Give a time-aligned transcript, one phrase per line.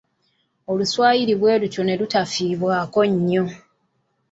[0.71, 3.43] Oluswayiri bwe lutyo ne lutafiibwako nnyo.